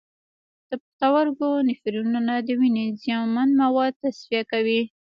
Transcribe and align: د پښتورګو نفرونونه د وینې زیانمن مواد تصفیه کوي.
د 0.69 0.71
پښتورګو 0.81 1.49
نفرونونه 1.67 2.33
د 2.47 2.49
وینې 2.59 2.85
زیانمن 3.01 3.49
مواد 3.61 3.93
تصفیه 4.01 4.41
کوي. 4.51 4.81